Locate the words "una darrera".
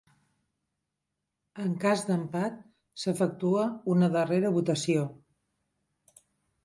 3.97-4.53